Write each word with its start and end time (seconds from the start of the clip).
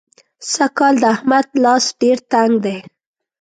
سږکال 0.53 0.95
د 0.99 1.03
احمد 1.15 1.47
لاس 1.63 1.85
ډېر 2.01 2.17
تنګ 2.31 2.53
دی. 2.65 2.77